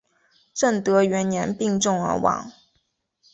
[0.55, 2.51] 正德元年病重而亡。